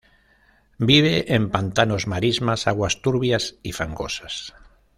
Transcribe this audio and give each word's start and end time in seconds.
Vive 0.79 1.31
en 1.35 1.51
pantanos, 1.51 2.07
marismas, 2.07 2.65
aguas 2.65 3.03
turbias 3.03 3.57
y 3.61 3.73
fangosas. 3.73 4.55